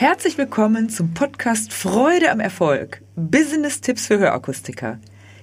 [0.00, 3.02] Herzlich willkommen zum Podcast Freude am Erfolg.
[3.16, 4.98] Business-Tipps für Hörakustiker.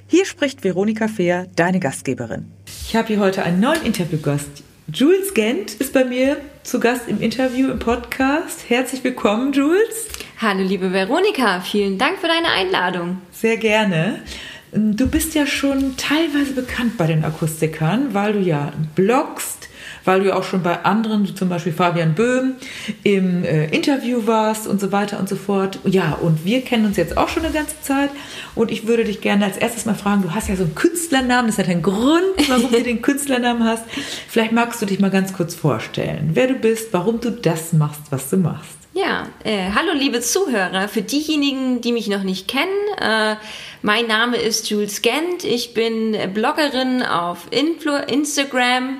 [0.08, 2.52] Hier spricht Veronika Fehr, deine Gastgeberin.
[2.66, 4.50] Ich habe hier heute einen neuen Interviewgast.
[4.91, 8.68] Jules Gent ist bei mir zu Gast im Interview im Podcast.
[8.68, 10.08] Herzlich willkommen, Jules.
[10.41, 11.62] Hallo, liebe Veronika.
[11.62, 13.21] Vielen Dank für deine Einladung.
[13.32, 14.24] Sehr gerne.
[14.71, 19.66] Du bist ja schon teilweise bekannt bei den Akustikern, weil du ja bloggst,
[20.07, 22.55] weil du auch schon bei anderen, zum Beispiel Fabian Böhm,
[23.03, 25.80] im äh, Interview warst und so weiter und so fort.
[25.83, 28.09] Ja, und wir kennen uns jetzt auch schon eine ganze Zeit.
[28.55, 31.47] Und ich würde dich gerne als erstes mal fragen, du hast ja so einen Künstlernamen,
[31.47, 33.83] das hat einen Grund, warum du den Künstlernamen hast.
[34.30, 38.03] Vielleicht magst du dich mal ganz kurz vorstellen, wer du bist, warum du das machst,
[38.09, 38.77] was du machst.
[38.94, 40.88] Ja, äh, hallo liebe Zuhörer.
[40.88, 43.35] Für diejenigen, die mich noch nicht kennen, äh,
[43.83, 45.44] mein Name ist Jules Gent.
[45.44, 48.97] Ich bin Bloggerin auf Influ Instagram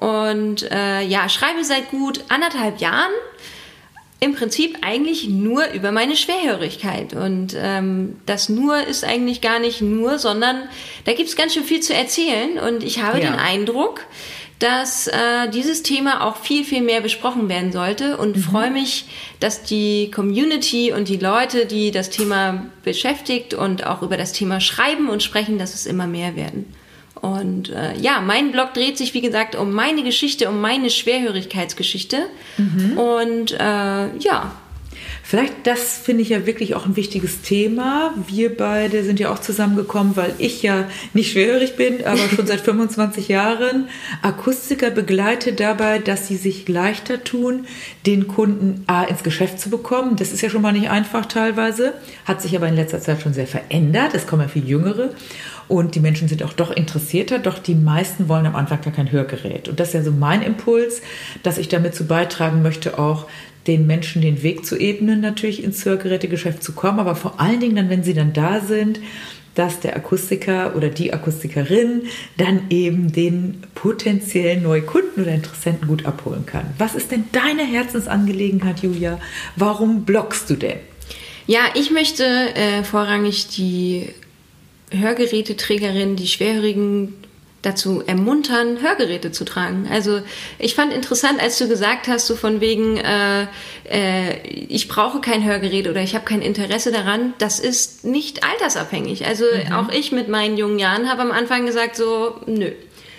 [0.00, 3.10] und äh, ja, schreibe seit gut anderthalb Jahren
[4.20, 7.14] im Prinzip eigentlich nur über meine Schwerhörigkeit.
[7.14, 10.68] Und ähm, das nur ist eigentlich gar nicht nur, sondern
[11.04, 12.58] da gibt es ganz schön viel zu erzählen.
[12.58, 13.30] Und ich habe ja.
[13.30, 14.04] den Eindruck,
[14.58, 18.40] dass äh, dieses Thema auch viel, viel mehr besprochen werden sollte und mhm.
[18.40, 19.04] freue mich,
[19.38, 24.60] dass die Community und die Leute, die das Thema beschäftigt und auch über das Thema
[24.60, 26.74] schreiben und sprechen, dass es immer mehr werden.
[27.20, 32.18] Und äh, ja, mein Blog dreht sich, wie gesagt, um meine Geschichte, um meine Schwerhörigkeitsgeschichte.
[32.56, 32.98] Mhm.
[32.98, 34.52] Und äh, ja.
[35.22, 38.14] Vielleicht, das finde ich ja wirklich auch ein wichtiges Thema.
[38.28, 42.60] Wir beide sind ja auch zusammengekommen, weil ich ja nicht schwerhörig bin, aber schon seit
[42.62, 43.88] 25 Jahren
[44.22, 47.66] Akustiker begleite dabei, dass sie sich leichter tun,
[48.06, 50.16] den Kunden A ins Geschäft zu bekommen.
[50.16, 51.92] Das ist ja schon mal nicht einfach teilweise,
[52.24, 54.14] hat sich aber in letzter Zeit schon sehr verändert.
[54.14, 55.10] Es kommen ja viel Jüngere.
[55.68, 59.12] Und die Menschen sind auch doch interessierter, doch die meisten wollen am Anfang gar kein
[59.12, 59.68] Hörgerät.
[59.68, 61.02] Und das ist ja so mein Impuls,
[61.42, 63.26] dass ich damit zu beitragen möchte, auch
[63.66, 67.76] den Menschen den Weg zu ebnen, natürlich ins Hörgerätegeschäft zu kommen, aber vor allen Dingen
[67.76, 68.98] dann, wenn sie dann da sind,
[69.54, 72.02] dass der Akustiker oder die Akustikerin
[72.36, 76.64] dann eben den potenziellen Neukunden oder Interessenten gut abholen kann.
[76.78, 79.20] Was ist denn deine Herzensangelegenheit, Julia?
[79.56, 80.78] Warum bloggst du denn?
[81.48, 84.10] Ja, ich möchte äh, vorrangig die
[84.90, 87.14] Hörgeräteträgerinnen, die Schwerhörigen
[87.62, 89.88] dazu ermuntern, Hörgeräte zu tragen.
[89.90, 90.20] Also
[90.58, 93.46] ich fand interessant, als du gesagt hast, so von wegen, äh,
[93.90, 94.38] äh,
[94.68, 99.26] ich brauche kein Hörgerät oder ich habe kein Interesse daran, das ist nicht altersabhängig.
[99.26, 99.72] Also mhm.
[99.72, 102.70] auch ich mit meinen jungen Jahren habe am Anfang gesagt, so, nö.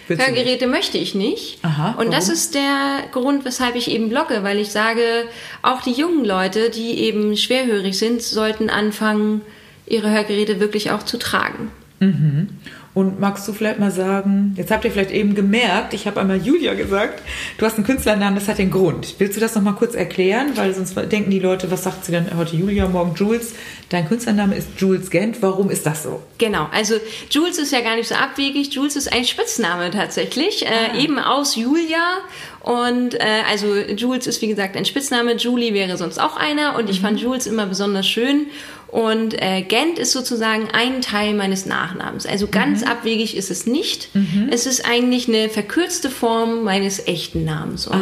[0.07, 1.59] Willst Hörgeräte möchte ich nicht.
[1.61, 5.25] Aha, und das ist der Grund, weshalb ich eben blogge, weil ich sage,
[5.61, 9.41] auch die jungen Leute, die eben schwerhörig sind, sollten anfangen,
[9.89, 11.71] ihre Hörgeräte wirklich auch zu tragen.
[11.99, 12.47] Mhm.
[12.95, 16.37] Und magst du vielleicht mal sagen, jetzt habt ihr vielleicht eben gemerkt, ich habe einmal
[16.37, 17.21] Julia gesagt,
[17.57, 19.15] du hast einen Künstlernamen, das hat den Grund.
[19.19, 20.51] Willst du das noch mal kurz erklären?
[20.55, 23.53] Weil sonst denken die Leute, was sagt sie denn heute Julia, morgen Jules?
[23.89, 25.41] Dein Künstlername ist Jules Gent.
[25.41, 26.21] Warum ist das so?
[26.39, 26.95] Genau, also
[27.29, 28.73] Jules ist ja gar nicht so abwegig.
[28.73, 30.97] Jules ist ein Spitzname tatsächlich, äh, ah.
[30.97, 32.17] eben aus Julia.
[32.61, 35.35] Und äh, also Jules ist wie gesagt ein Spitzname.
[35.37, 36.75] Julie wäre sonst auch einer.
[36.75, 37.05] Und ich mhm.
[37.05, 38.47] fand Jules immer besonders schön.
[38.91, 42.25] Und äh, Gent ist sozusagen ein Teil meines Nachnamens.
[42.25, 42.87] Also ganz mhm.
[42.87, 44.13] abwegig ist es nicht.
[44.15, 44.49] Mhm.
[44.51, 47.85] Es ist eigentlich eine verkürzte Form meines echten Namens.
[47.85, 48.01] Und,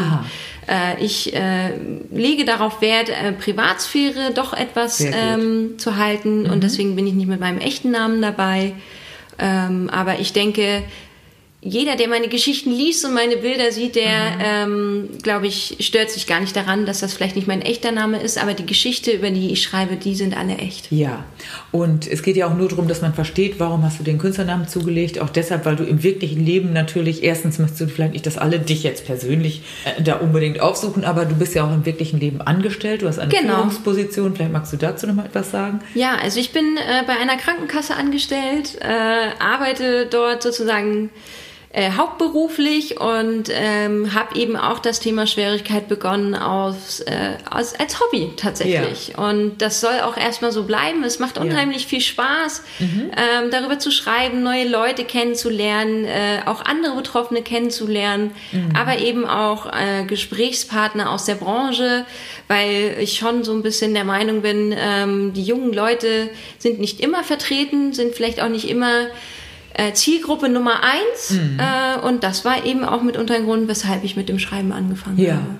[0.68, 1.72] äh, ich äh,
[2.12, 6.44] lege darauf Wert, äh, Privatsphäre doch etwas ähm, zu halten.
[6.44, 6.52] Mhm.
[6.52, 8.74] Und deswegen bin ich nicht mit meinem echten Namen dabei.
[9.40, 10.84] Ähm, aber ich denke,
[11.62, 14.41] jeder, der meine Geschichten liest und meine Bilder sieht, der, mhm.
[14.44, 18.22] ähm, glaube ich, stört sich gar nicht daran, dass das vielleicht nicht mein echter Name
[18.22, 20.91] ist, aber die Geschichte, über die ich schreibe, die sind alle echt.
[20.91, 21.25] Ja,
[21.81, 24.67] und es geht ja auch nur darum, dass man versteht, warum hast du den Künstlernamen
[24.67, 25.19] zugelegt.
[25.19, 28.59] Auch deshalb, weil du im wirklichen Leben natürlich, erstens möchtest du vielleicht nicht, dass alle
[28.59, 32.41] dich jetzt persönlich äh, da unbedingt aufsuchen, aber du bist ja auch im wirklichen Leben
[32.41, 33.55] angestellt, du hast eine genau.
[33.55, 34.35] Führungsposition.
[34.35, 35.79] Vielleicht magst du dazu noch mal etwas sagen?
[35.93, 41.09] Ja, also ich bin äh, bei einer Krankenkasse angestellt, äh, arbeite dort sozusagen
[41.77, 48.00] äh, hauptberuflich und ähm, habe eben auch das Thema Schwierigkeit begonnen aus, äh, aus, als
[48.00, 49.09] Hobby tatsächlich.
[49.09, 49.29] Ja.
[49.29, 51.03] Und das soll auch erstmal so bleiben.
[51.03, 51.89] Es macht unheimlich ja.
[51.89, 53.12] viel Spaß, mhm.
[53.15, 58.75] ähm, darüber zu schreiben, neue Leute kennenzulernen, äh, auch andere Betroffene kennenzulernen, mhm.
[58.75, 62.07] aber eben auch äh, Gesprächspartner aus der Branche,
[62.47, 67.01] weil ich schon so ein bisschen der Meinung bin, ähm, die jungen Leute sind nicht
[67.01, 69.09] immer vertreten, sind vielleicht auch nicht immer
[69.77, 71.31] äh, Zielgruppe Nummer eins.
[71.31, 71.59] Mhm.
[71.59, 75.19] Äh, und das war eben auch mitunter ein Grund, weshalb ich mit dem Schreiben angefangen
[75.19, 75.35] ja.
[75.35, 75.59] habe.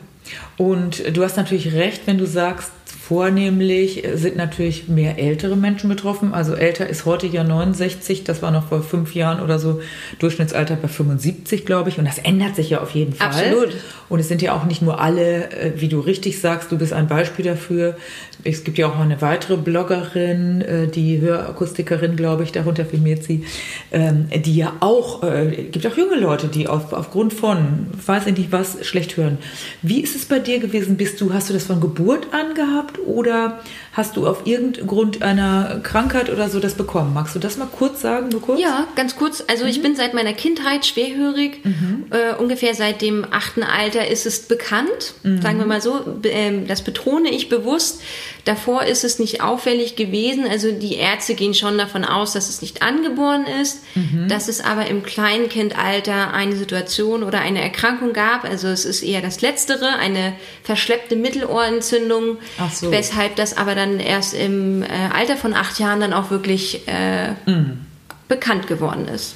[0.57, 2.71] Und du hast natürlich recht, wenn du sagst,
[3.07, 6.33] Vornehmlich sind natürlich mehr ältere Menschen betroffen.
[6.33, 9.80] Also älter ist heute ja 69, das war noch vor fünf Jahren oder so
[10.19, 12.00] Durchschnittsalter bei 75, glaube ich.
[12.00, 13.27] Und das ändert sich ja auf jeden Fall.
[13.27, 13.77] Absolut.
[14.09, 16.92] Und es sind ja auch nicht nur alle, äh, wie du richtig sagst, du bist
[16.92, 17.95] ein Beispiel dafür.
[18.44, 23.24] Es gibt ja auch mal eine weitere Bloggerin, äh, die Hörakustikerin, glaube ich, darunter filmiert
[23.24, 23.45] sie,
[23.92, 28.38] ähm, die ja auch, äh, gibt auch junge Leute, die auf, aufgrund von, weiß ich
[28.38, 29.38] nicht was, schlecht hören.
[29.81, 30.98] Wie ist es bei dir gewesen?
[30.98, 32.96] Bist du, hast du das von Geburt an gehabt?
[33.05, 33.59] Oder
[33.94, 37.13] hast du auf irgendeinen Grund einer Krankheit oder so das bekommen?
[37.13, 38.59] Magst du das mal kurz sagen, nur kurz?
[38.59, 39.44] Ja, ganz kurz.
[39.47, 39.69] Also mhm.
[39.69, 41.65] ich bin seit meiner Kindheit schwerhörig.
[41.65, 42.05] Mhm.
[42.11, 45.15] Äh, ungefähr seit dem achten Alter ist es bekannt.
[45.23, 45.41] Mhm.
[45.41, 46.19] Sagen wir mal so.
[46.23, 48.01] Äh, das betone ich bewusst.
[48.45, 50.45] Davor ist es nicht auffällig gewesen.
[50.47, 54.27] Also die Ärzte gehen schon davon aus, dass es nicht angeboren ist, mhm.
[54.29, 58.45] dass es aber im Kleinkindalter eine Situation oder eine Erkrankung gab.
[58.45, 60.33] Also es ist eher das Letztere, eine
[60.63, 62.38] verschleppte Mittelohrentzündung,
[62.71, 62.86] so.
[62.91, 66.87] Weshalb das aber dann dann erst im äh, Alter von acht Jahren dann auch wirklich
[66.87, 67.85] äh, mhm.
[68.27, 69.35] bekannt geworden ist.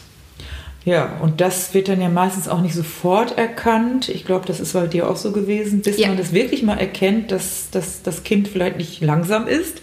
[0.83, 4.09] Ja, und das wird dann ja meistens auch nicht sofort erkannt.
[4.09, 6.07] Ich glaube, das ist bei dir auch so gewesen, bis ja.
[6.07, 9.77] man das wirklich mal erkennt, dass, dass das Kind vielleicht nicht langsam ist.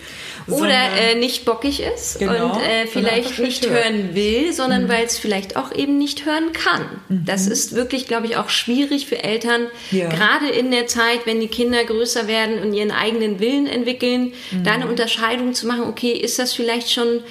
[0.49, 3.85] Oder äh, nicht bockig ist genau, und äh, vielleicht nicht hört.
[3.85, 4.89] hören will, sondern mhm.
[4.89, 6.83] weil es vielleicht auch eben nicht hören kann.
[7.09, 7.25] Mhm.
[7.25, 10.09] Das ist wirklich, glaube ich, auch schwierig für Eltern, ja.
[10.09, 14.65] gerade in der Zeit, wenn die Kinder größer werden und ihren eigenen Willen entwickeln, mhm.
[14.65, 17.23] da eine Unterscheidung zu machen, okay, ist das vielleicht schon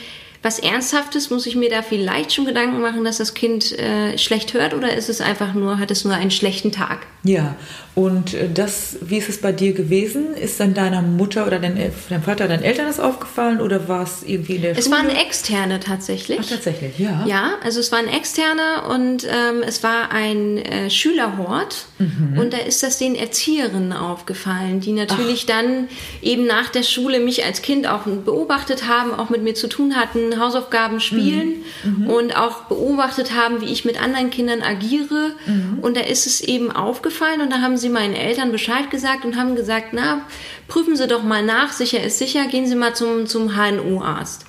[0.44, 1.30] was Ernsthaftes?
[1.30, 4.96] Muss ich mir da vielleicht schon Gedanken machen, dass das Kind äh, schlecht hört oder
[4.96, 7.06] ist es einfach nur, hat es nur einen schlechten Tag?
[7.24, 7.56] Ja,
[7.98, 10.36] und äh, das, wie ist es bei dir gewesen?
[10.36, 14.22] Ist dann deiner Mutter oder dein, deinem Vater, deinen Eltern das aufgefallen oder war es
[14.24, 14.98] irgendwie in der es Schule?
[14.98, 16.40] Es waren Externe tatsächlich.
[16.40, 17.26] Ach, tatsächlich, ja.
[17.26, 22.38] Ja, also es waren Externe und ähm, es war ein äh, Schülerhort mhm.
[22.38, 25.56] und da ist das den Erzieherinnen aufgefallen, die natürlich Ach.
[25.56, 25.88] dann
[26.22, 29.96] eben nach der Schule mich als Kind auch beobachtet haben, auch mit mir zu tun
[29.96, 32.04] hatten, Hausaufgaben spielen mhm.
[32.04, 32.10] Mhm.
[32.10, 35.32] und auch beobachtet haben, wie ich mit anderen Kindern agiere.
[35.48, 35.80] Mhm.
[35.82, 39.24] Und da ist es eben aufgefallen und da haben sie sie meinen Eltern Bescheid gesagt
[39.26, 40.22] und haben gesagt, na,
[40.68, 44.46] prüfen Sie doch mal nach, sicher ist sicher, gehen Sie mal zum, zum HNO-Arzt.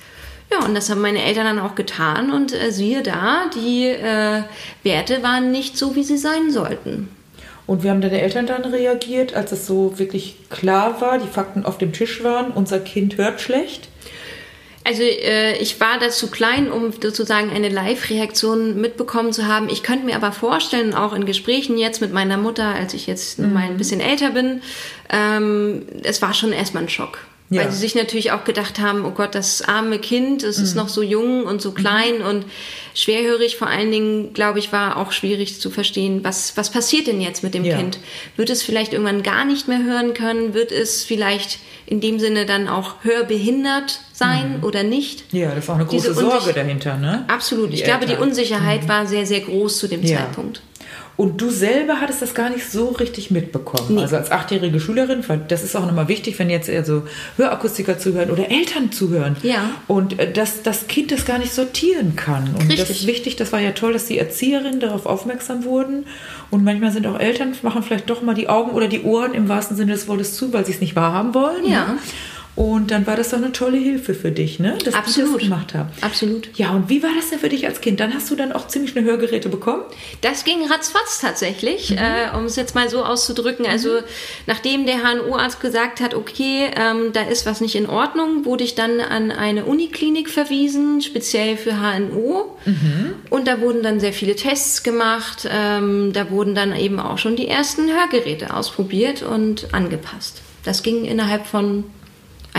[0.51, 4.43] Ja, und das haben meine Eltern dann auch getan und äh, siehe da, die äh,
[4.83, 7.07] Werte waren nicht so, wie sie sein sollten.
[7.67, 11.65] Und wie haben deine Eltern dann reagiert, als es so wirklich klar war, die Fakten
[11.65, 13.88] auf dem Tisch waren, unser Kind hört schlecht?
[14.89, 19.69] Also äh, ich war da zu klein, um sozusagen eine Live-Reaktion mitbekommen zu haben.
[19.69, 23.37] Ich könnte mir aber vorstellen, auch in Gesprächen jetzt mit meiner Mutter, als ich jetzt
[23.37, 23.53] mhm.
[23.53, 24.63] mal ein bisschen älter bin,
[25.11, 27.19] ähm, es war schon erstmal ein Schock.
[27.51, 27.63] Ja.
[27.63, 30.63] Weil sie sich natürlich auch gedacht haben, oh Gott, das arme Kind, es mhm.
[30.65, 32.25] ist noch so jung und so klein mhm.
[32.25, 32.45] und
[32.93, 33.57] schwerhörig.
[33.57, 37.41] Vor allen Dingen, glaube ich, war auch schwierig zu verstehen, was, was passiert denn jetzt
[37.41, 37.77] mit dem ja.
[37.77, 37.97] Kind?
[38.35, 40.53] Wird es vielleicht irgendwann gar nicht mehr hören können?
[40.53, 41.57] Wird es vielleicht
[41.87, 44.63] in dem Sinne dann auch hörbehindert sein mhm.
[44.63, 45.33] oder nicht?
[45.33, 47.25] Ja, das war eine große Sorge dahinter, ne?
[47.27, 47.71] Absolut.
[47.71, 48.01] Die ich Eltern.
[48.01, 48.89] glaube, die Unsicherheit mhm.
[48.89, 50.17] war sehr, sehr groß zu dem ja.
[50.17, 50.61] Zeitpunkt.
[51.19, 53.95] Und du selber hattest das gar nicht so richtig mitbekommen.
[53.95, 54.01] Nee.
[54.03, 57.03] Also als achtjährige Schülerin, weil das ist auch nochmal wichtig, wenn jetzt eher so
[57.35, 59.35] Hörakustiker zuhören oder Eltern zuhören.
[59.43, 59.69] Ja.
[59.87, 62.45] Und äh, dass das Kind das gar nicht sortieren kann.
[62.53, 62.79] Und richtig.
[62.79, 66.05] das ist wichtig, das war ja toll, dass die Erzieherinnen darauf aufmerksam wurden.
[66.51, 69.49] Und manchmal sind auch Eltern, machen vielleicht doch mal die Augen oder die Ohren im
[69.49, 71.69] wahrsten Sinne des Wortes zu, weil sie es nicht wahrhaben wollen.
[71.69, 71.85] Ja.
[71.85, 71.97] Ne?
[72.59, 74.77] Und dann war das doch eine tolle Hilfe für dich, ne?
[74.83, 75.29] dass Absolut.
[75.29, 75.91] ich das gemacht habe.
[76.01, 76.49] Absolut.
[76.57, 78.01] Ja, und wie war das denn für dich als Kind?
[78.01, 79.83] Dann hast du dann auch ziemlich schnell Hörgeräte bekommen?
[80.19, 81.99] Das ging ratzfatz tatsächlich, mhm.
[81.99, 83.65] äh, um es jetzt mal so auszudrücken.
[83.65, 83.71] Mhm.
[83.71, 83.99] Also
[84.45, 88.75] nachdem der HNO-Arzt gesagt hat, okay, ähm, da ist was nicht in Ordnung, wurde ich
[88.75, 92.57] dann an eine Uniklinik verwiesen, speziell für HNO.
[92.65, 93.13] Mhm.
[93.29, 95.47] Und da wurden dann sehr viele Tests gemacht.
[95.49, 100.41] Ähm, da wurden dann eben auch schon die ersten Hörgeräte ausprobiert und angepasst.
[100.65, 101.85] Das ging innerhalb von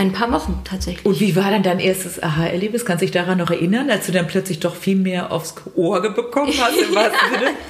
[0.01, 1.05] ein paar Wochen tatsächlich.
[1.05, 2.85] Und wie war dann dein erstes Aha-Erlebnis?
[2.85, 6.01] Kannst du dich daran noch erinnern, als du dann plötzlich doch viel mehr aufs Ohr
[6.01, 6.77] bekommen hast?
[6.77, 7.11] Im ja.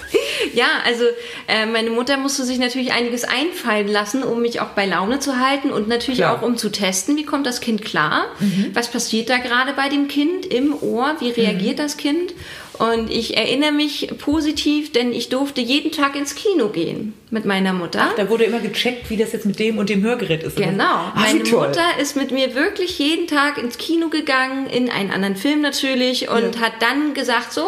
[0.53, 1.03] ja, also
[1.47, 5.39] äh, meine Mutter musste sich natürlich einiges einfallen lassen, um mich auch bei Laune zu
[5.39, 6.37] halten und natürlich klar.
[6.37, 8.25] auch um zu testen, wie kommt das Kind klar?
[8.39, 8.71] Mhm.
[8.73, 11.15] Was passiert da gerade bei dem Kind im Ohr?
[11.19, 11.83] Wie reagiert mhm.
[11.83, 12.33] das Kind?
[12.77, 17.73] Und ich erinnere mich positiv, denn ich durfte jeden Tag ins Kino gehen mit meiner
[17.73, 18.07] Mutter.
[18.09, 20.57] Ach, da wurde immer gecheckt, wie das jetzt mit dem und dem Hörgerät ist.
[20.57, 20.83] Genau.
[20.83, 25.35] Ach, Meine Mutter ist mit mir wirklich jeden Tag ins Kino gegangen, in einen anderen
[25.35, 26.61] Film natürlich, und ja.
[26.61, 27.65] hat dann gesagt, so,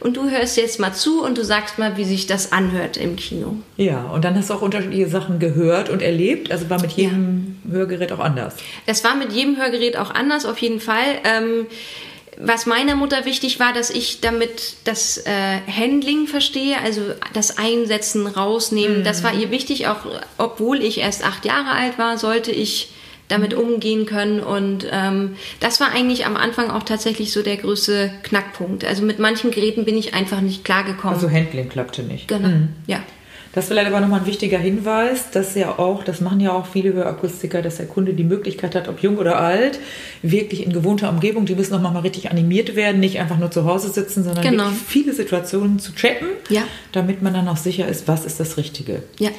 [0.00, 3.16] und du hörst jetzt mal zu und du sagst mal, wie sich das anhört im
[3.16, 3.56] Kino.
[3.76, 6.52] Ja, und dann hast du auch unterschiedliche Sachen gehört und erlebt.
[6.52, 7.72] Also war mit jedem ja.
[7.72, 8.54] Hörgerät auch anders.
[8.86, 11.18] Es war mit jedem Hörgerät auch anders, auf jeden Fall.
[11.24, 11.66] Ähm,
[12.42, 17.02] was meiner Mutter wichtig war, dass ich damit das äh, Handling verstehe, also
[17.34, 19.00] das Einsetzen, rausnehmen.
[19.00, 19.04] Mhm.
[19.04, 20.06] Das war ihr wichtig, auch
[20.38, 22.92] obwohl ich erst acht Jahre alt war, sollte ich
[23.28, 24.40] damit umgehen können.
[24.40, 28.84] Und ähm, das war eigentlich am Anfang auch tatsächlich so der größte Knackpunkt.
[28.84, 31.14] Also mit manchen Geräten bin ich einfach nicht klargekommen.
[31.14, 32.28] Also Handling klappte nicht.
[32.28, 32.68] Genau, mhm.
[32.86, 33.02] ja.
[33.52, 36.66] Das ist vielleicht aber nochmal ein wichtiger Hinweis, dass ja auch, das machen ja auch
[36.66, 39.80] viele Hörakustiker, dass der Kunde die Möglichkeit hat, ob jung oder alt,
[40.22, 43.64] wirklich in gewohnter Umgebung, die müssen nochmal mal richtig animiert werden, nicht einfach nur zu
[43.64, 44.68] Hause sitzen, sondern genau.
[44.86, 46.62] viele Situationen zu checken, ja.
[46.92, 49.02] damit man dann auch sicher ist, was ist das Richtige.
[49.18, 49.30] Ja.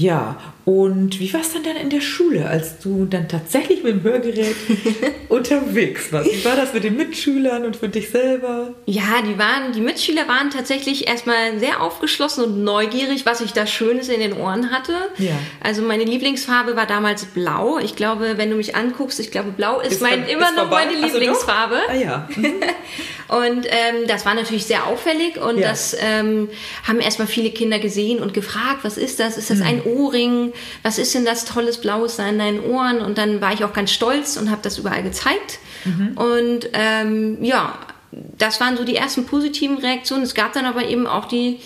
[0.00, 3.92] Ja, und wie war es dann, dann in der Schule, als du dann tatsächlich mit
[3.92, 4.54] dem Hörgerät
[5.28, 6.30] unterwegs warst?
[6.32, 8.74] Wie war das mit den Mitschülern und für dich selber?
[8.86, 13.66] Ja, die waren, die Mitschüler waren tatsächlich erstmal sehr aufgeschlossen und neugierig, was ich da
[13.66, 14.92] Schönes in den Ohren hatte.
[15.18, 15.32] Ja.
[15.60, 17.78] Also meine Lieblingsfarbe war damals blau.
[17.78, 20.68] Ich glaube, wenn du mich anguckst, ich glaube, blau ist, ist mein, immer ist noch
[20.68, 20.86] vorbei?
[20.86, 21.78] meine Lieblingsfarbe.
[21.88, 22.28] Ah ja.
[22.36, 22.54] Mhm.
[23.28, 25.68] und ähm, das war natürlich sehr auffällig und ja.
[25.68, 26.48] das ähm,
[26.86, 29.36] haben erstmal viele Kinder gesehen und gefragt, was ist das?
[29.36, 29.66] Ist das mhm.
[29.66, 30.52] ein Ohrring?
[30.82, 33.00] Was ist denn das tolles Blaues da in deinen Ohren?
[33.00, 35.58] Und dann war ich auch ganz stolz und habe das überall gezeigt.
[35.84, 36.16] Mhm.
[36.16, 37.78] Und ähm, ja,
[38.12, 40.24] das waren so die ersten positiven Reaktionen.
[40.24, 41.60] Es gab dann aber eben auch die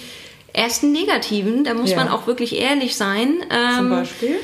[0.53, 1.65] ersten negativen.
[1.65, 1.97] Da muss ja.
[1.97, 3.37] man auch wirklich ehrlich sein.
[3.51, 4.37] Ähm, Zum Beispiel?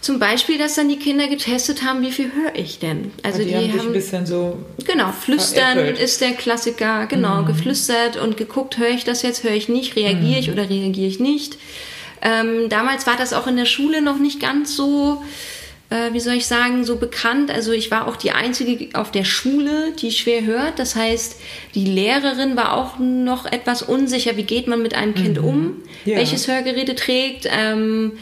[0.00, 3.10] Zum Beispiel, dass dann die Kinder getestet haben, wie viel höre ich denn?
[3.24, 5.98] Also die, die haben, haben ein bisschen so genau flüstern veräppelt.
[5.98, 7.46] ist der Klassiker, genau mhm.
[7.46, 10.38] geflüstert und geguckt, höre ich das jetzt, höre ich nicht, reagiere mhm.
[10.38, 11.58] ich oder reagiere ich nicht?
[12.22, 15.22] Ähm, damals war das auch in der Schule noch nicht ganz so,
[15.90, 17.50] äh, wie soll ich sagen, so bekannt.
[17.50, 20.78] Also ich war auch die Einzige auf der Schule, die schwer hört.
[20.78, 21.36] Das heißt,
[21.74, 25.48] die Lehrerin war auch noch etwas unsicher, wie geht man mit einem Kind mhm.
[25.48, 26.16] um, ja.
[26.16, 27.48] welches Hörgeräte trägt.
[27.50, 28.12] Ähm,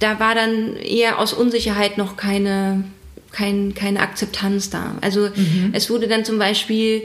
[0.00, 2.84] da war dann eher aus Unsicherheit noch keine,
[3.30, 4.96] kein, keine Akzeptanz da.
[5.00, 5.70] Also mhm.
[5.72, 7.02] es wurde dann zum Beispiel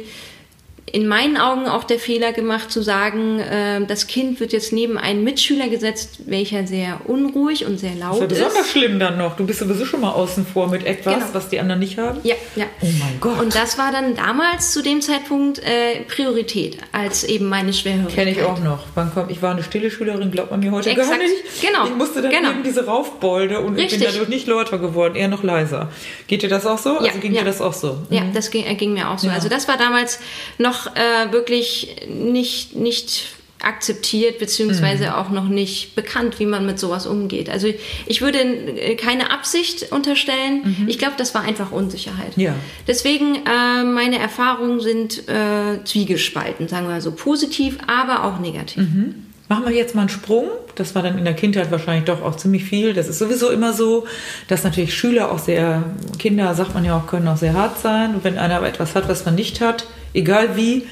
[0.92, 4.98] in meinen Augen auch der Fehler gemacht zu sagen, äh, das Kind wird jetzt neben
[4.98, 8.32] einen Mitschüler gesetzt, welcher sehr unruhig und sehr laut ist.
[8.32, 9.36] Das ist besonders schlimm dann noch.
[9.36, 11.26] Du bist sowieso schon mal außen vor mit etwas, genau.
[11.34, 12.20] was die anderen nicht haben.
[12.24, 12.66] Ja, ja.
[12.82, 13.40] Oh mein Gott.
[13.40, 18.16] Und das war dann damals zu dem Zeitpunkt äh, Priorität als eben meine Schwerhörigkeit.
[18.16, 18.86] Kenne ich auch noch.
[18.96, 21.10] Wann kommt, ich war eine stille Schülerin, glaubt man mir heute Exakt.
[21.10, 21.34] gar nicht.
[21.62, 21.86] Genau.
[21.86, 22.52] Ich musste dann genau.
[22.52, 23.94] eben diese Raufbolde und Richtig.
[23.94, 25.90] ich bin dadurch nicht lauter geworden, eher noch leiser.
[26.28, 26.96] Geht dir das auch so?
[26.96, 27.42] Ja, also ging ja.
[27.42, 28.00] dir das auch so?
[28.10, 28.34] Ja, mhm.
[28.34, 29.28] das ging, äh, ging, mir auch so.
[29.28, 29.34] Ja.
[29.34, 30.20] Also das war damals
[30.58, 33.26] noch äh, wirklich wirklich nicht, nicht
[33.62, 35.14] akzeptiert beziehungsweise mhm.
[35.14, 37.50] auch noch nicht bekannt, wie man mit sowas umgeht.
[37.50, 37.68] Also
[38.06, 40.76] ich würde keine Absicht unterstellen.
[40.80, 40.88] Mhm.
[40.88, 42.38] Ich glaube, das war einfach Unsicherheit.
[42.38, 42.56] Ja.
[42.88, 48.84] Deswegen äh, meine Erfahrungen sind äh, zwiegespalten, sagen wir so positiv, aber auch negativ.
[48.84, 49.26] Mhm.
[49.50, 50.46] Machen wir jetzt mal einen Sprung.
[50.76, 52.94] Das war dann in der Kindheit wahrscheinlich doch auch ziemlich viel.
[52.94, 54.08] Das ist sowieso immer so,
[54.48, 55.84] dass natürlich Schüler auch sehr,
[56.18, 58.16] Kinder, sagt man ja auch, können auch sehr hart sein.
[58.16, 60.88] Und wenn einer aber etwas hat, was man nicht hat, egal wie,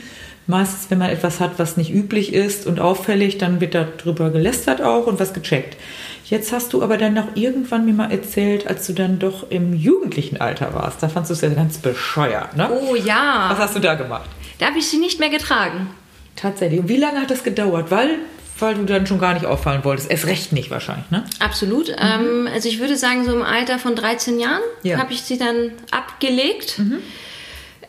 [0.50, 4.82] Meistens, wenn man etwas hat, was nicht üblich ist und auffällig, dann wird darüber gelästert
[4.82, 5.76] auch und was gecheckt.
[6.24, 9.74] Jetzt hast du aber dann noch irgendwann mir mal erzählt, als du dann doch im
[9.74, 11.04] jugendlichen Alter warst.
[11.04, 12.70] Da fandst du es ja ganz bescheuert, ne?
[12.72, 13.48] Oh ja.
[13.50, 14.30] Was hast du da gemacht?
[14.60, 15.90] Da habe ich sie nicht mehr getragen.
[16.38, 16.80] Tatsächlich.
[16.80, 17.92] Und wie lange hat das gedauert?
[17.92, 18.20] Weil
[18.60, 20.10] weil du dann schon gar nicht auffallen wolltest.
[20.10, 21.24] Es recht nicht wahrscheinlich, ne?
[21.40, 21.90] Absolut.
[21.90, 21.96] Mhm.
[22.00, 24.98] Ähm, also ich würde sagen, so im Alter von 13 Jahren ja.
[24.98, 26.80] habe ich sie dann abgelegt.
[26.80, 27.00] Mhm.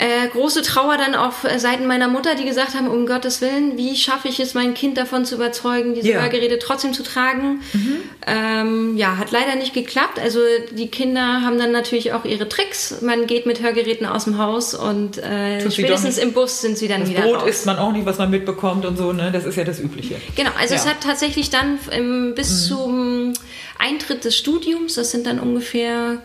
[0.01, 3.97] Äh, große Trauer dann auf Seiten meiner Mutter, die gesagt haben, um Gottes Willen, wie
[3.97, 6.21] schaffe ich es, mein Kind davon zu überzeugen, diese ja.
[6.21, 7.63] Hörgeräte trotzdem zu tragen?
[7.73, 7.97] Mhm.
[8.25, 10.21] Ähm, ja, hat leider nicht geklappt.
[10.21, 10.39] Also
[10.71, 13.01] die Kinder haben dann natürlich auch ihre Tricks.
[13.01, 17.01] Man geht mit Hörgeräten aus dem Haus und äh, spätestens im Bus sind sie dann
[17.01, 17.49] das wieder Brot raus.
[17.49, 19.33] isst man auch nicht, was man mitbekommt und so, ne?
[19.33, 20.15] Das ist ja das Übliche.
[20.37, 20.81] Genau, also ja.
[20.81, 22.69] es hat tatsächlich dann ähm, bis mhm.
[22.69, 23.33] zum
[23.79, 26.23] Eintritt des Studiums, das sind dann ungefähr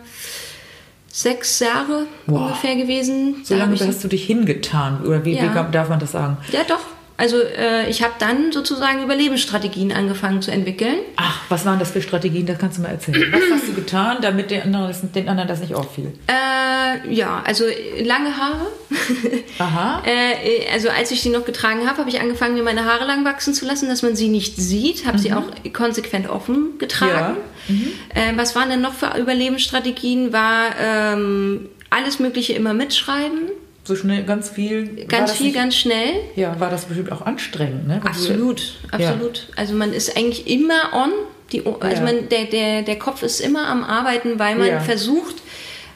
[1.14, 2.40] sechs Jahre wow.
[2.40, 3.36] ungefähr gewesen.
[3.44, 5.42] So lange hast du dich hingetan, oder wie, ja.
[5.42, 6.38] wie darf man das sagen?
[6.50, 6.80] Ja, doch.
[7.16, 10.96] Also äh, ich habe dann sozusagen Überlebensstrategien angefangen zu entwickeln.
[11.14, 12.44] Ach, was waren das für Strategien?
[12.44, 13.32] Das kannst du mal erzählen.
[13.32, 16.12] Was hast du getan, damit den anderen, den anderen das nicht auffiel?
[16.26, 17.64] Äh, ja, also
[18.02, 18.66] lange Haare.
[19.58, 20.02] Aha.
[20.04, 23.24] äh, also als ich sie noch getragen habe, habe ich angefangen, mir meine Haare lang
[23.24, 25.06] wachsen zu lassen, dass man sie nicht sieht.
[25.06, 25.22] Habe mhm.
[25.22, 27.36] sie auch konsequent offen getragen.
[27.68, 27.74] Ja.
[27.74, 27.92] Mhm.
[28.14, 30.32] Äh, was waren denn noch für Überlebensstrategien?
[30.32, 33.50] War ähm, alles Mögliche immer mitschreiben
[33.84, 35.06] so schnell, ganz viel.
[35.06, 36.14] Ganz viel, nicht, ganz schnell.
[36.36, 38.00] Ja, war das bestimmt auch anstrengend, ne?
[38.02, 39.48] Absolut, absolut.
[39.48, 39.54] Ja.
[39.56, 41.10] Also man ist eigentlich immer on.
[41.52, 42.02] Die, also ja.
[42.02, 44.80] man, der, der, der Kopf ist immer am Arbeiten, weil man ja.
[44.80, 45.36] versucht,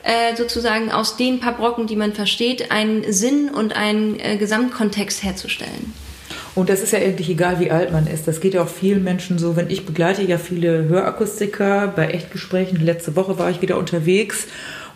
[0.02, 5.24] äh, sozusagen aus den paar Brocken, die man versteht, einen Sinn und einen äh, Gesamtkontext
[5.24, 5.94] herzustellen.
[6.54, 8.26] Und das ist ja eigentlich egal, wie alt man ist.
[8.28, 9.56] Das geht ja auch vielen Menschen so.
[9.56, 12.84] Wenn ich begleite ja viele Hörakustiker bei Echtgesprächen.
[12.84, 14.46] Letzte Woche war ich wieder unterwegs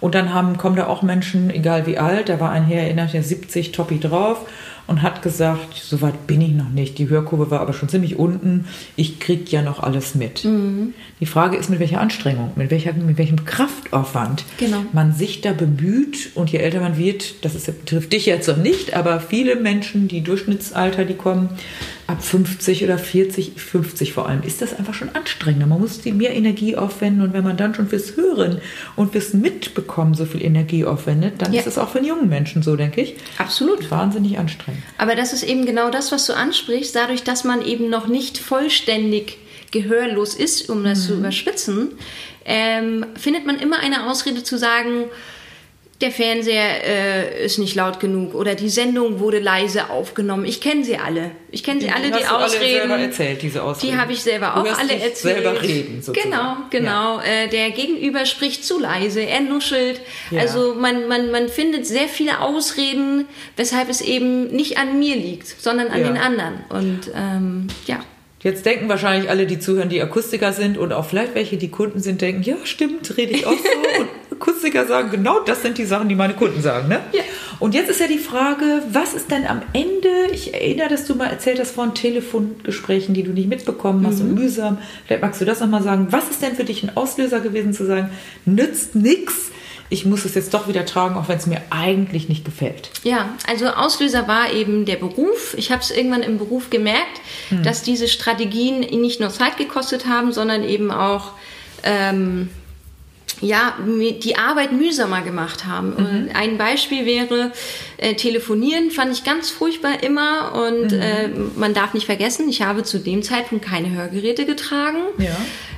[0.02, 3.12] und dann haben, kommen da auch Menschen, egal wie alt, da war ein Herr, erinnert
[3.14, 4.38] ja 70 Toppi drauf.
[4.88, 6.99] und hat gesagt, so weit bin ich noch nicht.
[6.99, 8.66] Die Hörkurve war aber schon ziemlich unten.
[8.97, 10.44] Ich kriege ja noch alles mit.
[10.44, 10.92] Mhm.
[11.21, 14.78] Die Frage ist, mit welcher Anstrengung, mit, welcher, mit welchem Kraftaufwand genau.
[14.92, 16.32] man sich da bemüht.
[16.35, 20.09] Und je älter man wird, das ist, betrifft dich jetzt noch nicht, aber viele Menschen,
[20.09, 21.50] die Durchschnittsalter, die kommen
[22.12, 25.66] ab 50 oder 40, 50 vor allem, ist das einfach schon anstrengender.
[25.66, 27.23] Man muss die mehr Energie aufwenden.
[27.23, 28.61] Und wenn man dann schon fürs Hören
[28.97, 31.61] und fürs Mitbekommen so viel Energie aufwendet, dann ja.
[31.61, 33.16] ist es auch für einen jungen Menschen so, denke ich.
[33.38, 33.90] Absolut.
[33.90, 34.83] Wahnsinnig anstrengend.
[34.99, 38.38] Aber das ist eben genau das, was du ansprichst, dadurch, dass man eben noch nicht
[38.38, 39.38] vollständig
[39.71, 41.02] gehörlos ist, um das mhm.
[41.04, 41.88] zu überspitzen,
[42.45, 45.04] ähm, findet man immer eine Ausrede zu sagen,
[46.02, 50.44] der Fernseher äh, ist nicht laut genug oder die Sendung wurde leise aufgenommen.
[50.44, 51.30] Ich kenne sie alle.
[51.50, 52.32] Ich kenne sie die alle, die Ausreden.
[52.32, 53.92] Alle selber erzählt, diese Ausreden.
[53.92, 55.16] Die habe ich selber auch alle erzählt.
[55.16, 56.30] Selber reden, sozusagen.
[56.30, 57.18] Genau, genau.
[57.18, 57.44] Ja.
[57.44, 60.00] Äh, der Gegenüber spricht zu leise, er nuschelt.
[60.30, 60.40] Ja.
[60.40, 65.47] Also man, man, man findet sehr viele Ausreden, weshalb es eben nicht an mir liegt,
[65.47, 66.09] sondern an ja.
[66.09, 66.54] den anderen.
[66.68, 68.00] Und ähm, ja.
[68.42, 72.00] Jetzt denken wahrscheinlich alle, die zuhören, die Akustiker sind und auch vielleicht welche, die Kunden
[72.00, 73.59] sind, denken, ja, stimmt, rede ich auch so.
[74.42, 76.88] und Akustiker sagen, genau das sind die Sachen, die meine Kunden sagen.
[76.88, 77.00] Ne?
[77.12, 77.22] Ja.
[77.58, 81.14] Und jetzt ist ja die Frage, was ist denn am Ende, ich erinnere, dass du
[81.14, 84.30] mal erzählt hast von Telefongesprächen, die du nicht mitbekommen hast mhm.
[84.30, 84.78] und mühsam.
[85.06, 86.08] Vielleicht magst du das nochmal sagen.
[86.11, 88.11] Was ist denn für dich ein Auslöser gewesen zu sagen,
[88.44, 89.50] nützt nichts,
[89.90, 92.90] ich muss es jetzt doch wieder tragen, auch wenn es mir eigentlich nicht gefällt.
[93.04, 95.54] Ja, also Auslöser war eben der Beruf.
[95.58, 97.20] Ich habe es irgendwann im Beruf gemerkt,
[97.50, 97.62] hm.
[97.62, 101.32] dass diese Strategien nicht nur Zeit gekostet haben, sondern eben auch
[101.82, 102.49] ähm,
[103.42, 105.94] ja, die Arbeit mühsamer gemacht haben.
[105.96, 106.30] Mhm.
[106.32, 107.52] Ein Beispiel wäre,
[107.99, 111.00] äh, telefonieren fand ich ganz furchtbar immer und mhm.
[111.00, 114.99] äh, man darf nicht vergessen, ich habe zu dem Zeitpunkt keine Hörgeräte getragen.
[115.18, 115.37] Ja,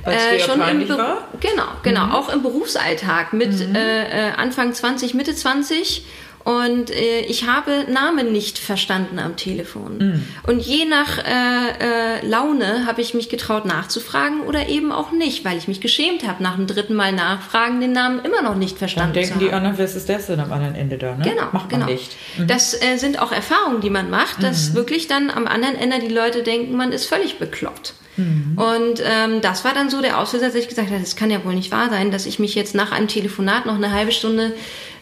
[0.09, 1.27] äh, schon im war?
[1.39, 2.11] Genau, genau, mhm.
[2.11, 3.75] auch im Berufsalltag mit mhm.
[3.75, 6.03] äh, äh Anfang 20, Mitte 20
[6.45, 9.97] und äh, ich habe Namen nicht verstanden am Telefon.
[9.97, 10.27] Mhm.
[10.45, 15.43] Und je nach äh, äh, Laune habe ich mich getraut nachzufragen oder eben auch nicht,
[15.43, 18.77] weil ich mich geschämt habe, nach dem dritten Mal nachfragen, den Namen immer noch nicht
[18.77, 21.15] verstanden Dann denken die anderen, wer ist das denn am anderen Ende da?
[21.15, 21.23] Ne?
[21.23, 21.91] Genau, macht man genau.
[21.91, 22.15] nicht.
[22.37, 22.45] Mhm.
[22.45, 24.75] Das äh, sind auch Erfahrungen, die man macht, dass mhm.
[24.75, 27.95] wirklich dann am anderen Ende die Leute denken, man ist völlig bekloppt.
[28.17, 28.57] Mhm.
[28.57, 31.43] Und ähm, das war dann so der Auslöser, dass ich gesagt habe, das kann ja
[31.43, 34.53] wohl nicht wahr sein, dass ich mich jetzt nach einem Telefonat noch eine halbe Stunde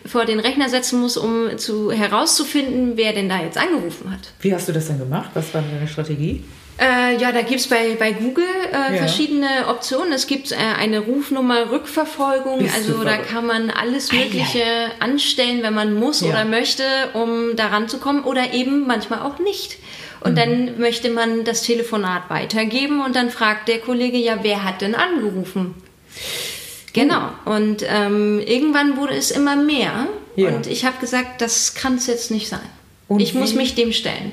[0.05, 4.31] vor den Rechner setzen muss, um zu, herauszufinden, wer denn da jetzt angerufen hat.
[4.41, 5.31] Wie hast du das denn gemacht?
[5.33, 6.43] Was war deine Strategie?
[6.79, 8.97] Äh, ja, da gibt es bei, bei Google äh, ja.
[8.97, 10.11] verschiedene Optionen.
[10.11, 12.59] Es gibt äh, eine Rufnummer Rückverfolgung.
[12.59, 15.01] Bist also da kann man alles Mögliche ei, ei.
[15.01, 16.29] anstellen, wenn man muss ja.
[16.29, 19.77] oder möchte, um daran zu kommen oder eben manchmal auch nicht.
[20.21, 20.35] Und mhm.
[20.35, 24.95] dann möchte man das Telefonat weitergeben und dann fragt der Kollege, ja, wer hat denn
[24.95, 25.75] angerufen?
[26.93, 27.29] Genau.
[27.45, 30.07] Und ähm, irgendwann wurde es immer mehr.
[30.35, 30.49] Ja.
[30.49, 32.59] Und ich habe gesagt, das kann es jetzt nicht sein.
[33.07, 34.31] Und ich muss mich dem stellen.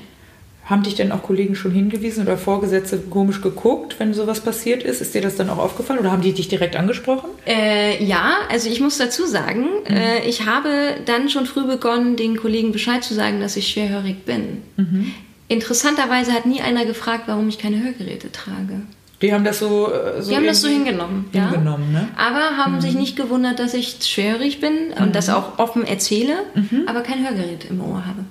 [0.64, 5.00] Haben dich denn auch Kollegen schon hingewiesen oder Vorgesetzte komisch geguckt, wenn sowas passiert ist?
[5.00, 7.28] Ist dir das dann auch aufgefallen oder haben die dich direkt angesprochen?
[7.44, 9.96] Äh, ja, also ich muss dazu sagen, mhm.
[9.96, 14.24] äh, ich habe dann schon früh begonnen, den Kollegen Bescheid zu sagen, dass ich schwerhörig
[14.24, 14.62] bin.
[14.76, 15.12] Mhm.
[15.48, 18.82] Interessanterweise hat nie einer gefragt, warum ich keine Hörgeräte trage.
[19.22, 21.26] Die haben das so, äh, so, die haben das so hingenommen.
[21.32, 22.00] hingenommen ja.
[22.00, 22.08] ne?
[22.16, 22.80] Aber haben mhm.
[22.80, 25.02] sich nicht gewundert, dass ich schwerhörig bin mhm.
[25.02, 26.84] und das auch offen erzähle, mhm.
[26.86, 28.24] aber kein Hörgerät im Ohr habe.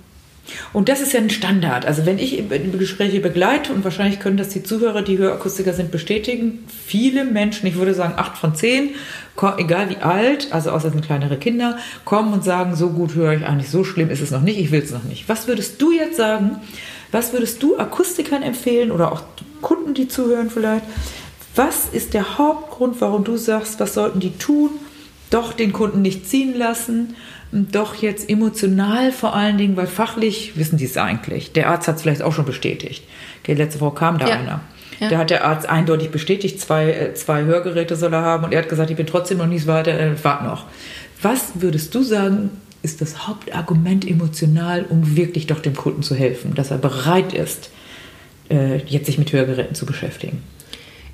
[0.74, 1.86] Und das ist ja ein Standard.
[1.86, 2.44] Also wenn ich
[2.78, 7.76] Gespräche begleite, und wahrscheinlich können das die Zuhörer, die Hörakustiker sind, bestätigen, viele Menschen, ich
[7.76, 8.92] würde sagen acht von zehn,
[9.58, 13.46] egal wie alt, also außer sind kleinere Kinder, kommen und sagen, so gut höre ich
[13.46, 15.30] eigentlich, so schlimm ist es noch nicht, ich will es noch nicht.
[15.30, 16.58] Was würdest du jetzt sagen,
[17.12, 19.24] was würdest du Akustikern empfehlen oder auch
[19.62, 20.86] Kunden, die zuhören vielleicht?
[21.56, 24.72] Was ist der Hauptgrund, warum du sagst, was sollten die tun?
[25.30, 27.16] Doch den Kunden nicht ziehen lassen,
[27.52, 31.52] doch jetzt emotional vor allen Dingen, weil fachlich wissen die es eigentlich.
[31.52, 33.04] Der Arzt hat es vielleicht auch schon bestätigt.
[33.42, 34.36] Okay, letzte Woche kam da ja.
[34.36, 34.62] einer.
[35.00, 35.10] Ja.
[35.10, 38.62] Da hat der Arzt eindeutig bestätigt, zwei, äh, zwei Hörgeräte soll er haben und er
[38.62, 40.66] hat gesagt, ich bin trotzdem noch nicht weiter, äh, wart noch.
[41.22, 46.56] Was würdest du sagen, ist das Hauptargument emotional, um wirklich doch dem Kunden zu helfen,
[46.56, 47.70] dass er bereit ist,
[48.50, 50.42] äh, jetzt sich mit Hörgeräten zu beschäftigen?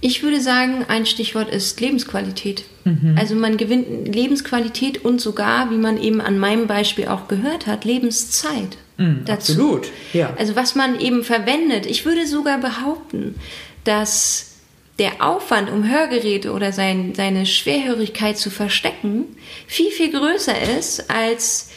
[0.02, 2.66] Ich würde sagen, ein Stichwort ist Lebensqualität.
[2.84, 3.16] Mhm.
[3.18, 7.86] Also man gewinnt Lebensqualität und sogar, wie man eben an meinem Beispiel auch gehört hat,
[7.86, 8.78] Lebenszeit.
[8.98, 9.54] Mhm, dazu.
[9.54, 9.88] Absolut.
[10.14, 10.34] Ja.
[10.38, 11.86] Also was man eben verwendet.
[11.86, 13.36] Ich würde sogar behaupten,
[13.84, 14.55] dass
[15.00, 19.26] der Aufwand, um Hörgeräte oder sein, seine Schwerhörigkeit zu verstecken,
[19.68, 21.70] viel, viel größer ist als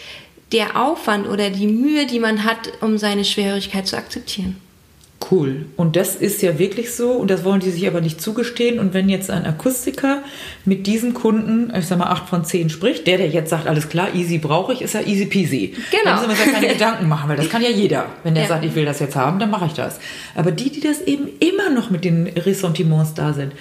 [0.52, 4.60] der Aufwand oder die Mühe, die man hat, um seine Schwerhörigkeit zu akzeptieren.
[5.30, 5.66] Cool.
[5.76, 8.78] Und das ist ja wirklich so und das wollen die sich aber nicht zugestehen.
[8.78, 10.22] Und wenn jetzt ein Akustiker
[10.64, 13.88] mit diesem Kunden, ich sag mal, 8 von 10 spricht, der, der jetzt sagt, alles
[13.88, 15.74] klar, easy brauche ich, ist ja easy peasy.
[15.90, 16.04] Genau.
[16.04, 18.06] Da müssen wir uns ja keine Gedanken machen, weil das kann ja jeder.
[18.22, 18.48] Wenn der Ja.
[18.48, 19.98] sagt, ich will das jetzt haben, dann mache ich das.
[20.36, 23.52] Aber die, die das eben immer noch mit den Ressentiments da sind,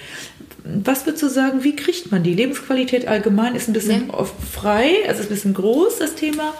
[0.84, 2.34] was würdest du sagen, wie kriegt man die?
[2.34, 4.14] Lebensqualität allgemein ist ein bisschen Ja.
[4.14, 6.52] oft frei, also ist ein bisschen groß, das Thema.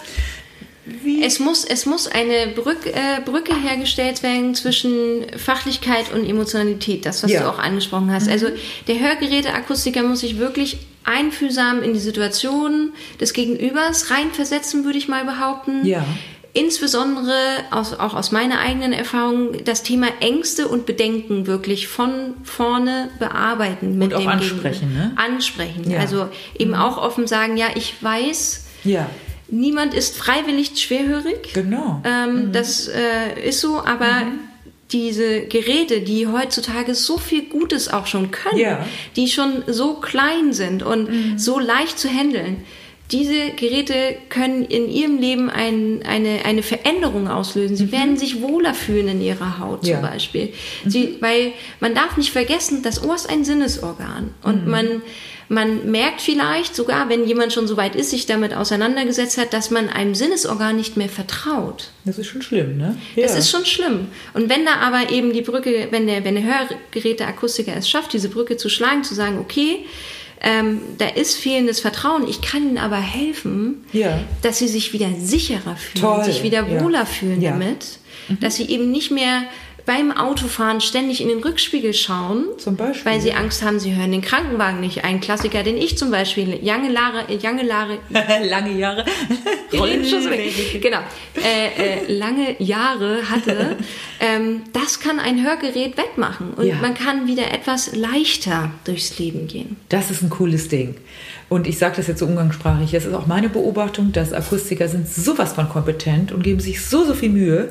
[1.02, 1.22] Wie?
[1.22, 7.22] Es muss, es muss eine Brück, äh, Brücke hergestellt werden zwischen Fachlichkeit und Emotionalität, das,
[7.22, 7.42] was Ja.
[7.42, 8.28] du auch angesprochen hast.
[8.28, 8.46] Also
[8.86, 15.24] der Hörgeräteakustiker muss sich wirklich einfühlsam in die Situation des Gegenübers reinversetzen, würde ich mal
[15.24, 15.84] behaupten.
[15.86, 16.04] Ja.
[16.54, 17.34] Insbesondere
[17.70, 23.96] aus, auch aus meiner eigenen Erfahrung das Thema Ängste und Bedenken wirklich von vorne bearbeiten
[23.96, 25.04] mit Und auch dem ansprechen, Gegenüber.
[25.06, 25.12] ne?
[25.16, 25.90] Ansprechen.
[25.90, 26.00] Ja.
[26.00, 29.08] Also eben auch offen sagen, ja, ich weiß, ja,
[29.50, 31.52] Niemand ist freiwillig schwerhörig.
[31.54, 32.02] genau.
[32.04, 34.22] Ähm, Das äh, ist so, aber
[34.92, 38.86] diese Geräte, die heutzutage so viel Gutes auch schon können, Ja.
[39.16, 41.08] die schon so klein sind und
[41.38, 42.64] so leicht zu handeln,
[43.10, 43.94] diese Geräte
[44.28, 47.74] können in ihrem Leben ein, eine, eine Veränderung auslösen.
[47.74, 49.94] Sie werden sich wohler fühlen in ihrer Haut Ja.
[50.00, 50.52] zum Beispiel.
[50.86, 54.34] Sie, weil man darf nicht vergessen, das Ohr ist ein Sinnesorgan.
[54.42, 55.00] Und man,
[55.50, 59.70] man merkt vielleicht sogar, wenn jemand schon so weit ist, sich damit auseinandergesetzt hat, dass
[59.70, 61.90] man einem Sinnesorgan nicht mehr vertraut.
[62.04, 62.96] Das ist schon schlimm, ne?
[63.16, 63.38] Das Ja.
[63.38, 64.08] ist schon schlimm.
[64.34, 68.28] Und wenn da aber eben die Brücke, wenn der, wenn der Hörgeräteakustiker es schafft, diese
[68.28, 69.84] Brücke zu schlagen, zu sagen, okay,
[70.40, 74.20] ähm, da ist fehlendes Vertrauen, ich kann ihnen aber helfen, Ja.
[74.42, 76.80] dass sie sich wieder sicherer fühlen, Toll, sich wieder ja.
[76.82, 77.52] wohler fühlen Ja.
[77.52, 77.60] Mhm.
[77.60, 77.86] damit,
[78.40, 79.42] dass sie eben nicht mehr
[79.88, 83.32] beim Autofahren ständig in den Rückspiegel schauen, Zum Beispiel, weil sie.
[83.32, 85.02] Angst haben, sie hören den Krankenwagen nicht.
[85.02, 87.98] Ein Klassiker, den ich zum Beispiel lange Jahre, lange Jahre,
[88.48, 89.04] Lange Jahre.
[90.80, 90.98] Genau.
[91.36, 93.76] Äh, äh, lange Jahre hatte,
[94.20, 96.52] ähm, das kann ein Hörgerät wettmachen.
[96.54, 96.74] Und Ja.
[96.76, 99.76] man kann wieder etwas leichter durchs Leben gehen.
[99.88, 100.96] Das ist ein cooles Ding.
[101.48, 102.90] Und ich sage das jetzt so umgangssprachlich.
[102.90, 107.04] Das ist auch meine Beobachtung, dass Akustiker sind sowas von kompetent und geben sich so,
[107.04, 107.68] so viel Mühe.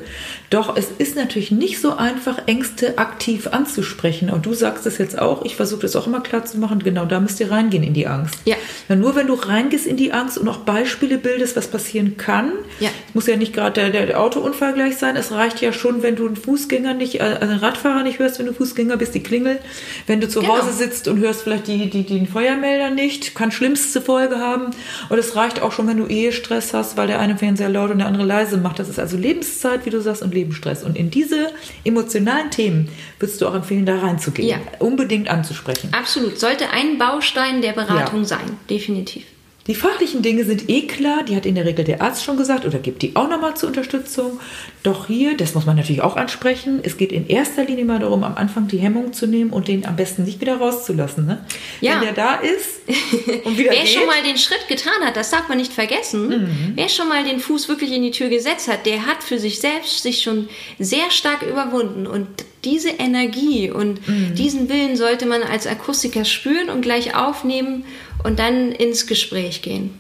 [0.50, 4.30] Doch es ist natürlich nicht so einfach, Ängste aktiv anzusprechen.
[4.32, 5.46] Und du sagst es jetzt auch.
[5.46, 6.80] Ich versuche das auch immer klar zu machen.
[6.80, 8.36] Genau da müsst ihr reingehen in die Angst.
[8.46, 8.56] Ja.
[8.90, 12.52] Na, nur wenn du reingehst in die Angst und auch Beispiele bildest, was passieren kann.
[12.80, 12.90] Ja.
[13.10, 15.16] Es muss ja nicht gerade der, der Autounfall gleich sein.
[15.16, 18.48] Es reicht ja schon, wenn du einen Fußgänger nicht, also einen Radfahrer nicht hörst, wenn
[18.48, 19.60] du Fußgänger bist, die Klingel.
[20.08, 20.58] Wenn du zu Genau.
[20.58, 24.72] Hause sitzt und hörst vielleicht die, die, den Feuermelder nicht, kann schlimmste Folge haben.
[25.10, 28.00] Und es reicht auch schon, wenn du Ehestress hast, weil der eine Fernseher laut und
[28.00, 28.80] der andere leise macht.
[28.80, 30.84] Das ist also Lebenszeit, wie du sagst, und Lebensstress.
[30.84, 31.52] Und in diese
[31.84, 34.48] emotionalen Themen würdest du auch empfehlen, da reinzugehen.
[34.48, 34.58] Ja.
[34.80, 35.90] Unbedingt anzusprechen.
[35.92, 36.40] Absolut.
[36.40, 38.26] Sollte ein Baustein der Beratung Ja.
[38.26, 38.58] sein.
[38.70, 39.24] Definitiv.
[39.68, 42.66] Die fachlichen Dinge sind eh klar, die hat in der Regel der Arzt schon gesagt
[42.66, 44.40] oder gibt die auch nochmal zur Unterstützung.
[44.84, 48.24] Doch hier, das muss man natürlich auch ansprechen, es geht in erster Linie mal darum,
[48.24, 51.26] am Anfang die Hemmung zu nehmen und den am besten nicht wieder rauszulassen.
[51.26, 51.46] Ne?
[51.82, 51.96] Ja.
[51.96, 52.80] Wenn der da ist
[53.46, 56.28] und wieder Wer geht, schon mal den Schritt getan hat, das darf man nicht vergessen,
[56.30, 56.72] Mhm.
[56.76, 59.60] wer schon mal den Fuß wirklich in die Tür gesetzt hat, der hat für sich
[59.60, 60.48] selbst sich schon
[60.80, 62.08] sehr stark überwunden.
[62.08, 62.28] Und
[62.64, 64.36] diese Energie und Mhm.
[64.36, 67.84] diesen Willen sollte man als Akustiker spüren und gleich aufnehmen
[68.28, 69.98] und dann ins Gespräch gehen.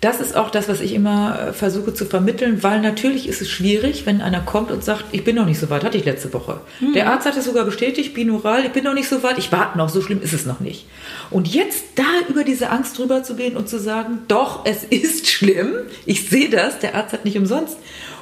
[0.00, 3.50] Das ist auch das, was ich immer äh, versuche zu vermitteln, weil natürlich ist es
[3.50, 6.32] schwierig, wenn einer kommt und sagt, ich bin noch nicht so weit, hatte ich letzte
[6.32, 6.62] Woche.
[6.94, 9.76] Der Arzt hat es sogar bestätigt, binaural, ich bin noch nicht so weit, ich warte
[9.76, 10.86] noch, so schlimm ist es noch nicht.
[11.30, 15.28] Und jetzt da über diese Angst drüber zu gehen und zu sagen, doch, es ist
[15.28, 15.74] schlimm,
[16.06, 17.76] ich sehe das, der Arzt hat nicht umsonst.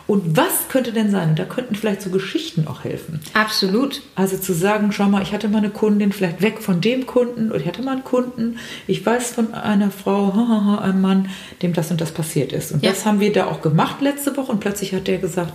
[0.09, 1.29] Und was könnte denn sein?
[1.31, 3.21] Und da könnten vielleicht so Geschichten auch helfen.
[3.35, 4.01] Absolut.
[4.17, 7.51] Also zu sagen, schau mal, ich hatte mal eine Kundin, vielleicht weg von dem Kunden
[7.51, 11.29] oder ich hatte mal einen Kunden, ich weiß von einer Frau, einem Mann,
[11.63, 12.73] dem das und das passiert ist.
[12.73, 12.91] Und Ja.
[12.91, 15.53] das haben wir da auch gemacht letzte Woche und plötzlich hat der gesagt,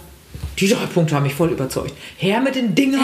[0.59, 1.93] die drei Punkte haben mich voll überzeugt.
[2.17, 3.01] Her mit den Dingern.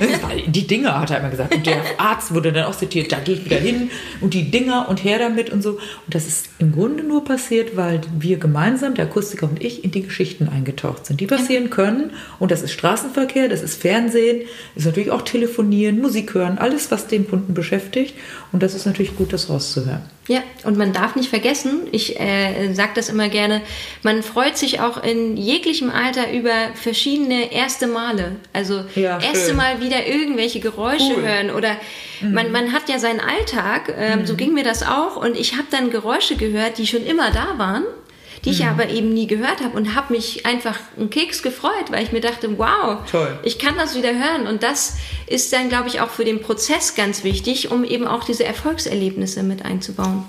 [0.46, 1.54] Die Dinger, hat er immer gesagt.
[1.54, 4.88] Und der Arzt wurde dann auch zitiert, da gehe ich wieder hin und die Dinger
[4.88, 5.70] und her damit und so.
[5.70, 9.90] Und das ist im Grunde nur passiert, weil wir gemeinsam, der Akustiker und ich, in
[9.90, 12.12] die Geschichten eingetaucht sind, die passieren können.
[12.38, 14.42] Und das ist Straßenverkehr, das ist Fernsehen,
[14.74, 18.14] das ist natürlich auch Telefonieren, Musik hören, alles, was den Kunden beschäftigt.
[18.52, 20.02] Und das ist natürlich gut, das rauszuhören.
[20.28, 23.62] Ja, und man darf nicht vergessen, ich äh, sage das immer gerne,
[24.04, 26.52] man freut sich auch in jeglichem Alter über
[26.90, 28.36] verschiedene erste Male.
[28.52, 29.54] Also Ja, erste.
[29.54, 31.22] Mal wieder irgendwelche Geräusche Cool.
[31.22, 31.76] hören oder
[32.20, 35.66] man, man hat ja seinen Alltag, ähm, so ging mir das auch und ich habe
[35.70, 37.84] dann Geräusche gehört, die schon immer da waren
[38.44, 42.02] die ich aber eben nie gehört habe und habe mich einfach einen Keks gefreut, weil
[42.02, 43.38] ich mir dachte, wow, Toll.
[43.42, 44.46] ich kann das wieder hören.
[44.46, 48.24] Und das ist dann, glaube ich, auch für den Prozess ganz wichtig, um eben auch
[48.24, 50.24] diese Erfolgserlebnisse mit einzubauen.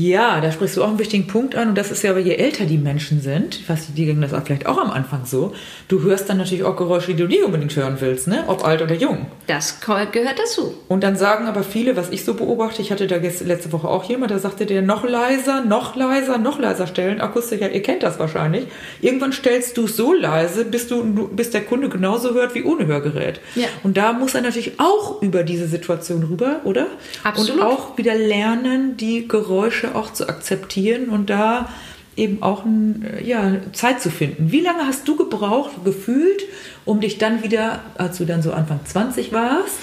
[0.00, 2.34] Ja, da sprichst du auch einen wichtigen Punkt an und das ist ja, aber je
[2.34, 5.52] älter die Menschen sind, was die ging das auch vielleicht auch am Anfang so,
[5.88, 8.44] du hörst dann natürlich auch Geräusche, die du nie unbedingt hören willst, ne?
[8.46, 9.26] ob alt oder jung.
[9.46, 10.74] Das gehört dazu.
[10.88, 14.04] Und dann sagen aber viele, was ich so beobachte, ich hatte da letzte Woche auch
[14.04, 18.18] jemand, der sagte der noch leiser, noch leiser, noch leiser stellen, Akustiker, ihr kennt das
[18.18, 18.68] wahrscheinlich.
[19.02, 22.86] Irgendwann stellst du es so leise, bis, du, bis der Kunde genauso hört wie ohne
[22.86, 23.40] Hörgerät.
[23.54, 23.66] Ja.
[23.82, 26.86] Und da muss er natürlich auch über diese Situation rüber, oder?
[27.22, 27.60] Absolut.
[27.60, 31.68] Und auch wieder lernen, die Geräusche auch zu akzeptieren und da
[32.16, 34.52] eben auch ein, ja, Zeit zu finden.
[34.52, 36.42] Wie lange hast du gebraucht, gefühlt,
[36.90, 39.76] um dich dann wieder, als du dann so Anfang 20 warst,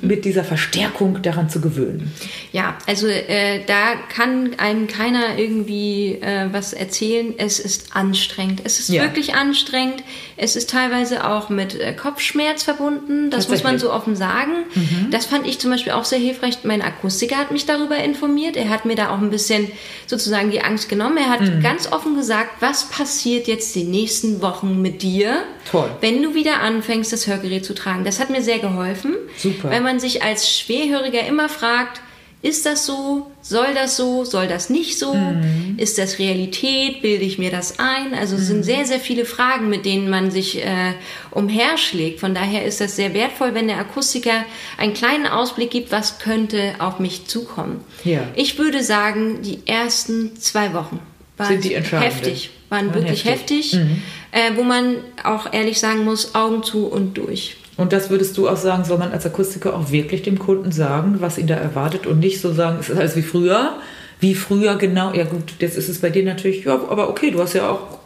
[0.00, 2.10] mit dieser Verstärkung daran zu gewöhnen?
[2.52, 7.34] Ja, also äh, da kann einem keiner irgendwie äh, was erzählen.
[7.36, 8.62] Es ist anstrengend.
[8.64, 9.02] Es ist ja.
[9.02, 10.02] wirklich anstrengend.
[10.38, 13.28] Es ist teilweise auch mit äh, Kopfschmerz verbunden.
[13.28, 14.52] Das muss man so offen sagen.
[14.74, 15.10] Mhm.
[15.10, 16.60] Das fand ich zum Beispiel auch sehr hilfreich.
[16.62, 18.56] Mein Akustiker hat mich darüber informiert.
[18.56, 19.70] Er hat mir da auch ein bisschen
[20.06, 21.18] sozusagen die Angst genommen.
[21.18, 21.60] Er hat mhm.
[21.60, 25.90] ganz offen gesagt, was passiert jetzt die nächsten Wochen mit dir, Toll.
[26.00, 28.04] wenn du wieder anfängst, das Hörgerät zu tragen.
[28.04, 29.14] Das hat mir sehr geholfen.
[29.36, 29.70] Super.
[29.70, 32.00] Wenn man sich als Schwerhöriger immer fragt,
[32.40, 33.32] ist das so?
[33.42, 34.24] Soll das so?
[34.24, 35.12] Soll das nicht so?
[35.12, 35.74] Mhm.
[35.76, 37.02] Ist das Realität?
[37.02, 38.14] Bilde ich mir das ein?
[38.14, 38.46] Also es mhm.
[38.46, 40.92] sind sehr, sehr viele Fragen, mit denen man sich äh,
[41.32, 42.20] umherschlägt.
[42.20, 44.44] Von daher ist das sehr wertvoll, wenn der Akustiker
[44.76, 47.80] einen kleinen Ausblick gibt, was könnte auf mich zukommen.
[48.04, 48.20] Ja.
[48.36, 51.00] Ich würde sagen, die ersten zwei Wochen
[51.38, 54.02] waren heftig, waren, waren wirklich heftig, heftig mhm.
[54.32, 57.56] Äh, wo man auch ehrlich sagen muss, Augen zu und durch.
[57.76, 61.16] Und das würdest du auch sagen, soll man als Akustiker auch wirklich dem Kunden sagen,
[61.20, 63.76] was ihn da erwartet und nicht so sagen, es ist alles wie früher.
[64.20, 67.40] Wie früher genau, ja gut, jetzt ist es bei dir natürlich, ja, aber okay, du
[67.40, 67.97] hast ja auch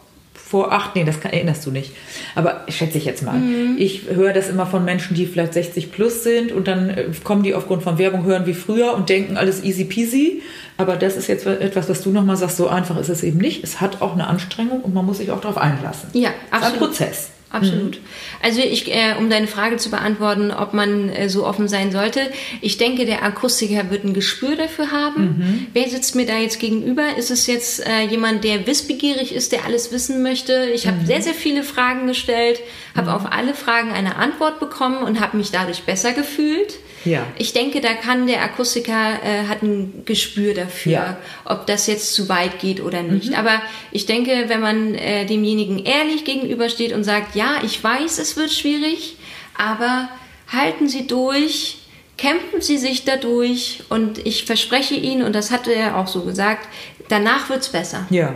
[0.53, 1.93] vor acht, nee, das kann, erinnerst du nicht.
[2.35, 3.39] Aber schätze ich jetzt mal.
[3.39, 3.75] Mhm.
[3.79, 7.41] Ich höre das immer von Menschen, die vielleicht 60 plus sind und dann äh, kommen
[7.41, 10.43] die aufgrund von Werbung hören wie früher und denken alles easy peasy.
[10.77, 13.63] Aber das ist jetzt etwas, was du nochmal sagst, so einfach ist es eben nicht.
[13.63, 16.09] Es hat auch eine Anstrengung und man muss sich auch darauf einlassen.
[16.13, 16.61] Ja, absolut.
[16.61, 17.95] Es ist ein Prozess absolut.
[17.95, 18.05] Mhm.
[18.41, 22.21] Also ich, äh, um deine Frage zu beantworten, ob man äh, so offen sein sollte,
[22.61, 25.23] ich denke, der Akustiker wird ein Gespür dafür haben.
[25.23, 25.67] Mhm.
[25.73, 27.15] Wer sitzt mir da jetzt gegenüber?
[27.17, 30.69] Ist es jetzt äh, jemand, der wissbegierig ist, der alles wissen möchte?
[30.73, 31.05] Ich habe mhm.
[31.05, 32.59] sehr, sehr viele Fragen gestellt,
[32.95, 33.15] habe mhm.
[33.15, 36.79] auf alle Fragen eine Antwort bekommen und habe mich dadurch besser gefühlt.
[37.05, 37.25] Ja.
[37.37, 41.17] Ich denke, da kann der Akustiker äh, hat ein Gespür dafür, ja.
[41.45, 43.29] ob das jetzt zu weit geht oder nicht.
[43.29, 43.35] Mhm.
[43.35, 43.61] Aber
[43.91, 48.51] ich denke, wenn man äh, demjenigen ehrlich gegenübersteht und sagt, ja, ich weiß, es wird
[48.51, 49.17] schwierig,
[49.57, 50.09] aber
[50.51, 51.77] halten Sie durch,
[52.17, 56.67] kämpfen Sie sich dadurch und ich verspreche Ihnen, und das hatte er auch so gesagt,
[57.09, 58.07] danach wird es besser.
[58.09, 58.35] Ja.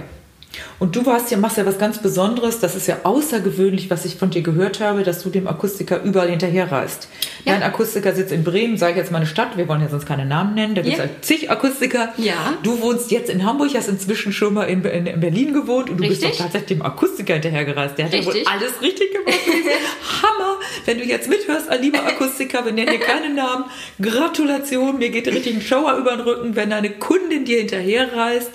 [0.80, 2.60] Und du warst ja, machst ja was ganz Besonderes.
[2.60, 6.30] Das ist ja außergewöhnlich, was ich von dir gehört habe, dass du dem Akustiker überall
[6.30, 7.08] hinterher reist.
[7.46, 7.54] Ja.
[7.54, 9.58] Dein Akustiker sitzt in Bremen, sage ich jetzt mal eine Stadt.
[9.58, 10.76] Wir wollen ja sonst keine Namen nennen.
[10.76, 11.08] Da gibt es ja.
[11.08, 12.14] halt zig Akustiker.
[12.18, 12.54] Ja.
[12.64, 15.98] Du wohnst jetzt in Hamburg, hast inzwischen schon mal in, in, in Berlin gewohnt und
[15.98, 16.30] du richtig?
[16.30, 17.98] bist doch tatsächlich dem Akustiker hinterhergereist.
[17.98, 18.36] Der hat richtig?
[18.36, 19.38] ja wohl alles richtig gemacht.
[20.22, 20.60] Hammer!
[20.86, 23.66] Wenn du jetzt mithörst, lieber Akustiker, wir nennen dir keine Namen.
[24.02, 28.52] Gratulation, mir geht richtig ein Schauer über den Rücken, wenn deine Kundin dir hinterherreist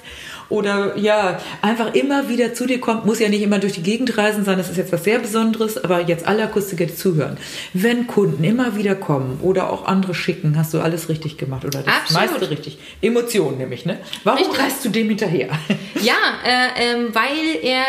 [0.52, 4.18] oder ja, einfach immer wieder zu dir kommt, muss ja nicht immer durch die Gegend
[4.18, 7.38] reisen sein, das ist jetzt was sehr Besonderes, aber jetzt alle Akustiker, zuhören.
[7.72, 11.82] Wenn Kunden immer wieder kommen oder auch andere schicken, hast du alles richtig gemacht oder
[11.82, 12.30] das Absolut.
[12.30, 12.78] meiste richtig.
[13.00, 13.98] Emotionen nämlich, ne?
[14.24, 14.60] Warum richtig.
[14.60, 15.48] reist du dem hinterher?
[16.02, 17.84] Ja, äh, äh, weil er,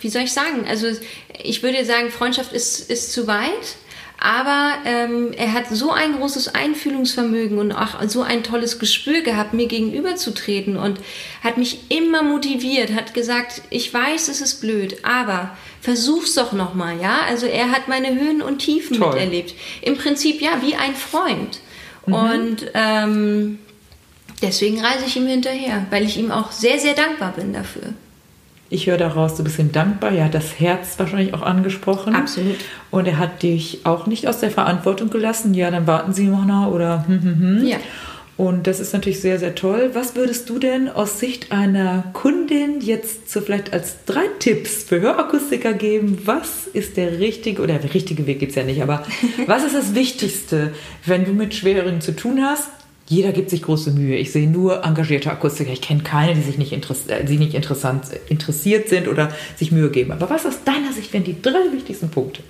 [0.00, 0.86] wie soll ich sagen, also
[1.42, 3.76] ich würde sagen, Freundschaft ist, ist zu weit.
[4.20, 9.54] Aber ähm, er hat so ein großes Einfühlungsvermögen und auch so ein tolles Gespür gehabt,
[9.54, 10.98] mir gegenüberzutreten und
[11.44, 17.00] hat mich immer motiviert, hat gesagt, ich weiß, es ist blöd, aber versuch's doch nochmal,
[17.00, 17.20] ja?
[17.28, 19.14] Also er hat meine Höhen und Tiefen Toll.
[19.14, 19.54] miterlebt.
[19.82, 21.60] Im Prinzip ja, wie ein Freund.
[22.06, 22.14] Mhm.
[22.14, 23.58] Und ähm,
[24.42, 27.94] deswegen reise ich ihm hinterher, weil ich ihm auch sehr, sehr dankbar bin dafür.
[28.70, 30.12] Ich höre daraus, du bist ihm dankbar.
[30.12, 32.14] Er hat das Herz wahrscheinlich auch angesprochen.
[32.14, 32.56] Absolut.
[32.90, 35.54] Und er hat dich auch nicht aus der Verantwortung gelassen.
[35.54, 37.66] Ja, dann warten Sie noch nach oder hm, hm, hm.
[37.66, 37.78] Ja.
[38.38, 39.90] Und das ist natürlich sehr, sehr toll.
[39.94, 45.00] Was würdest du denn aus Sicht einer Kundin jetzt so vielleicht als drei Tipps für
[45.00, 46.20] Hörakustiker geben?
[46.24, 49.02] Was ist der richtige, oder der richtige Weg gibt es ja nicht, aber
[49.46, 50.72] was ist das Wichtigste,
[51.04, 52.68] wenn du mit Schwereren zu tun hast?
[53.08, 54.16] Jeder gibt sich große Mühe.
[54.16, 55.72] Ich sehe nur engagierte Akustiker.
[55.72, 59.90] Ich kenne keine, die sich nicht, äh, die nicht interessant, interessiert sind oder sich Mühe
[59.90, 60.12] geben.
[60.12, 62.42] Aber was aus deiner Sicht wären die drei wichtigsten Punkte?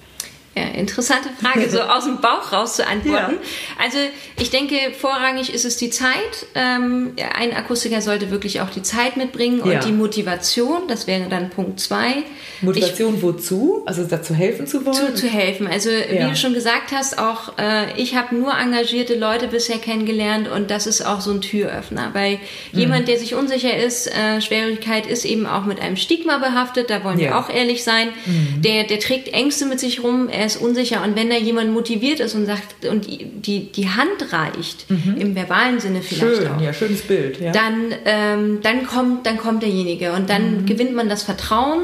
[0.62, 3.34] Interessante Frage, so aus dem Bauch raus zu antworten.
[3.34, 3.84] Ja.
[3.84, 3.98] Also
[4.38, 6.46] ich denke, vorrangig ist es die Zeit.
[6.54, 9.80] Ähm, ein Akustiker sollte wirklich auch die Zeit mitbringen und ja.
[9.80, 10.82] die Motivation.
[10.88, 12.24] Das wäre dann Punkt zwei.
[12.60, 13.82] Motivation ich, wozu?
[13.86, 14.94] Also dazu helfen zu wollen?
[14.94, 15.66] Zu, zu helfen.
[15.66, 16.26] Also ja.
[16.26, 20.70] wie du schon gesagt hast, auch äh, ich habe nur engagierte Leute bisher kennengelernt und
[20.70, 22.10] das ist auch so ein Türöffner.
[22.12, 22.38] Weil
[22.72, 22.78] mhm.
[22.78, 26.90] jemand, der sich unsicher ist, äh, Schwierigkeit ist eben auch mit einem Stigma behaftet.
[26.90, 28.08] Da wollen wir auch ehrlich sein.
[28.26, 28.62] Mhm.
[28.62, 30.28] Der, der trägt Ängste mit sich rum.
[30.28, 34.32] Er ist unsicher und wenn da jemand motiviert ist und sagt und die, die Hand
[34.32, 35.16] reicht, mhm.
[35.18, 37.52] im verbalen Sinne vielleicht Schön, auch, ja, schönes Bild, ja.
[37.52, 40.66] dann, ähm, dann, kommt, dann kommt derjenige und dann mhm.
[40.66, 41.82] gewinnt man das Vertrauen.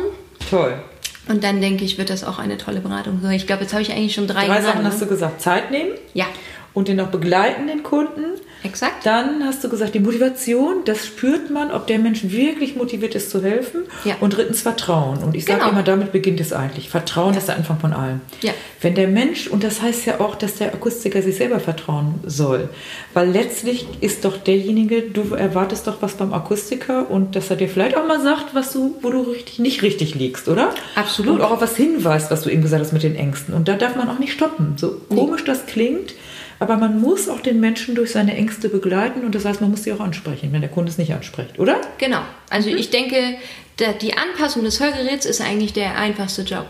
[0.51, 0.75] Toll.
[1.29, 3.21] Und dann denke ich, wird das auch eine tolle Beratung.
[3.31, 5.41] Ich glaube, jetzt habe ich eigentlich schon drei, drei Sachen hast du gesagt.
[5.41, 5.91] Zeit nehmen.
[6.13, 6.27] Ja.
[6.75, 8.25] Und den auch begleiten, den Kunden.
[8.65, 9.05] Exakt.
[9.05, 13.31] Dann hast du gesagt, die Motivation, das spürt man, ob der Mensch wirklich motiviert ist
[13.31, 13.83] zu helfen.
[14.05, 14.17] Ja.
[14.21, 15.19] Und drittens Vertrauen.
[15.23, 15.73] Und ich sage genau.
[15.73, 16.89] immer, damit beginnt es eigentlich.
[16.89, 17.41] Vertrauen ja.
[17.41, 18.23] ist der Anfang von allem.
[18.41, 18.53] Ja.
[18.81, 22.71] Wenn der Mensch, und das heißt ja auch, dass der Akustiker sich selber vertrauen soll,
[23.13, 27.69] weil letztlich ist doch derjenige, du erwartest doch was beim Akustiker und dass er dir
[27.69, 30.71] vielleicht auch mal sagt, was du, wo du richtig, nicht richtig liegst, oder?
[30.95, 31.35] Absolut.
[31.35, 33.53] Und auch auf was hinweist, was du eben gesagt hast mit den Ängsten.
[33.53, 34.75] Und da darf man auch nicht stoppen.
[34.77, 36.15] So komisch das klingt,
[36.65, 39.85] aber man muss auch den Menschen durch seine Ängste begleiten und das heißt, man muss
[39.85, 41.79] sie auch ansprechen, wenn der Kunde es nicht anspricht, oder?
[41.99, 42.23] Genau.
[42.49, 42.79] Also mhm.
[42.79, 43.17] ich denke,
[44.01, 46.67] die Anpassung des Hörgeräts ist eigentlich der einfachste Job.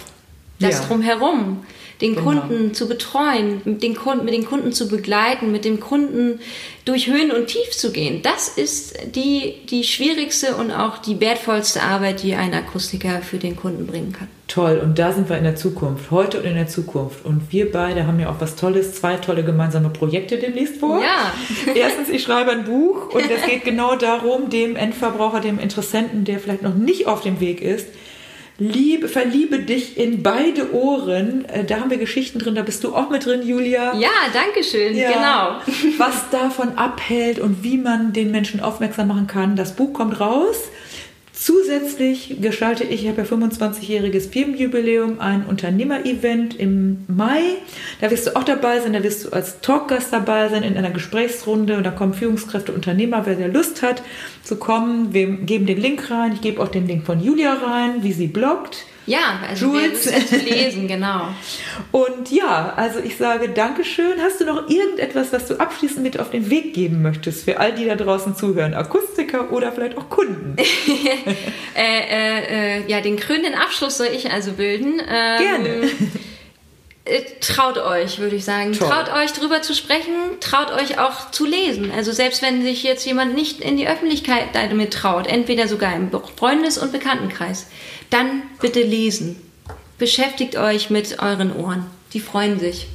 [0.61, 0.87] Das ja.
[0.87, 1.65] drumherum
[2.01, 2.31] den genau.
[2.31, 6.41] Kunden zu betreuen, mit den, Kunden, mit den Kunden zu begleiten, mit dem Kunden
[6.85, 8.21] durch Höhen und Tief zu gehen.
[8.23, 13.57] Das ist die, die schwierigste und auch die wertvollste Arbeit, die ein Akustiker für den
[13.57, 14.29] Kunden bringen kann.
[14.49, 17.25] Toll, und da sind wir in der Zukunft, heute und in der Zukunft.
[17.25, 21.01] Und wir beide haben ja auch was Tolles, zwei tolle gemeinsame Projekte demnächst vor.
[21.01, 21.33] Ja.
[21.75, 26.41] Erstens, ich schreibe ein Buch und es geht genau darum, dem Endverbraucher, dem Interessenten, der
[26.41, 27.87] vielleicht noch nicht auf dem Weg ist,
[28.59, 31.45] Liebe, verliebe dich in beide Ohren.
[31.47, 33.95] Äh, da haben wir Geschichten drin, da bist du auch mit drin, Julia.
[33.97, 35.11] Ja, danke schön, ja.
[35.11, 35.97] genau.
[35.99, 39.57] Was davon abhält und wie man den Menschen aufmerksam machen kann.
[39.57, 40.69] Das Buch kommt raus.
[41.37, 47.41] Zusätzlich gestalte ich, ich habe ja 25-jähriges Firmenjubiläum, ein Unternehmer-Event im Mai.
[48.01, 50.93] Da wirst du auch dabei sein, da wirst du als Talkgast dabei sein in einer
[50.93, 54.03] Gesprächsrunde und da kommen Führungskräfte, Unternehmer, wer der Lust hat
[54.45, 55.13] zu kommen.
[55.13, 58.29] Wir geben den Link rein, ich gebe auch den Link von Julia rein, wie sie
[58.29, 58.87] bloggt.
[59.07, 60.11] Ja, also Jules.
[60.45, 61.29] lesen, genau.
[61.93, 64.21] Und ja, also ich sage Dankeschön.
[64.23, 67.73] Hast du noch irgendetwas, was du abschließend mit auf den Weg geben möchtest für all
[67.73, 68.75] die da draußen zuhören?
[68.75, 70.57] Akustiker oder vielleicht auch Kunden?
[71.77, 75.01] äh, äh, äh, ja, den krönenden Abschluss soll ich also bilden.
[75.01, 75.91] Ähm, Gerne.
[77.07, 78.73] Äh, traut euch, würde ich sagen.
[78.73, 78.89] Toll.
[78.89, 81.93] Traut euch drüber zu sprechen, traut euch auch zu lesen.
[81.95, 86.11] Also selbst wenn sich jetzt jemand nicht in die Öffentlichkeit damit traut, entweder sogar im
[86.37, 87.67] Freundes- und Bekanntenkreis,
[88.09, 89.37] dann bitte lesen.
[89.99, 91.87] Beschäftigt euch mit euren Ohren.
[92.15, 92.87] Die freuen sich.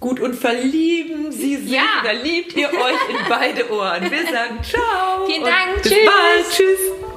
[0.00, 1.70] Gut und verlieben Sie sich.
[1.70, 1.82] Ja.
[2.02, 4.10] Verliebt ihr euch in beide Ohren.
[4.10, 5.26] Wir sagen ciao.
[5.26, 5.82] Vielen Dank.
[5.82, 6.04] Bis Tschüss.
[6.06, 6.50] bald.
[6.50, 7.11] Tschüss.